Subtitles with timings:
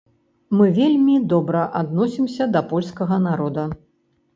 [0.61, 3.73] Мы вельмі добра адносімся да польскага народа.